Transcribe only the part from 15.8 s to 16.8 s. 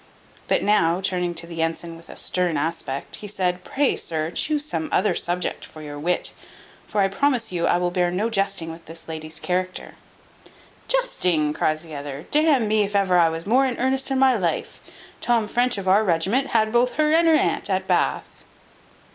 our regiment had